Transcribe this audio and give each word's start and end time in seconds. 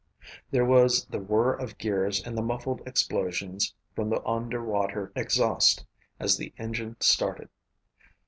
There 0.49 0.65
was 0.65 1.05
the 1.05 1.19
whirr 1.19 1.53
of 1.53 1.77
gears 1.77 2.23
and 2.25 2.35
the 2.35 2.41
muffled 2.41 2.81
explosions 2.87 3.75
from 3.93 4.09
the 4.09 4.19
underwater 4.25 5.11
exhaust 5.15 5.85
as 6.19 6.37
the 6.37 6.51
engine 6.57 6.95
started. 6.99 7.49